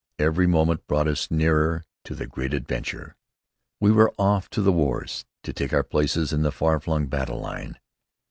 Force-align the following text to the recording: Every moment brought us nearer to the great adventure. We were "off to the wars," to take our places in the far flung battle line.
Every 0.17 0.47
moment 0.47 0.87
brought 0.87 1.07
us 1.07 1.29
nearer 1.29 1.83
to 2.05 2.15
the 2.15 2.25
great 2.25 2.55
adventure. 2.55 3.15
We 3.79 3.91
were 3.91 4.11
"off 4.17 4.49
to 4.49 4.61
the 4.63 4.71
wars," 4.71 5.25
to 5.43 5.53
take 5.53 5.73
our 5.73 5.83
places 5.83 6.33
in 6.33 6.41
the 6.41 6.51
far 6.51 6.79
flung 6.79 7.05
battle 7.05 7.39
line. 7.39 7.77